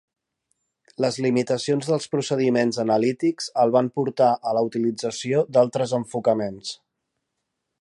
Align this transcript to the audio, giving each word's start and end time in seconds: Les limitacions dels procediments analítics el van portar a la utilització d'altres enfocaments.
Les 1.03 1.17
limitacions 1.25 1.89
dels 1.91 2.07
procediments 2.13 2.81
analítics 2.85 3.51
el 3.65 3.75
van 3.75 3.91
portar 3.99 4.31
a 4.51 4.55
la 4.59 4.65
utilització 4.71 5.45
d'altres 5.59 5.95
enfocaments. 5.99 6.73